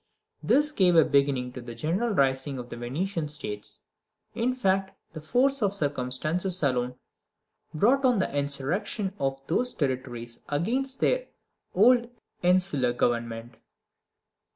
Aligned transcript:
This 0.41 0.71
gave 0.71 0.95
a 0.95 1.05
beginning 1.05 1.51
to 1.53 1.61
the 1.61 1.75
general 1.75 2.09
rising 2.09 2.57
of 2.57 2.69
the 2.69 2.75
Venetian 2.75 3.27
States. 3.27 3.81
In 4.33 4.55
fact, 4.55 4.97
the 5.13 5.21
force 5.21 5.61
of 5.61 5.75
circumstances 5.75 6.63
alone 6.63 6.95
brought 7.71 8.03
on 8.03 8.17
the 8.17 8.35
insurrection 8.35 9.13
of 9.19 9.45
those 9.45 9.75
territories 9.75 10.39
against 10.49 11.01
their 11.01 11.27
old 11.75 12.09
insular 12.41 12.93
government. 12.93 13.57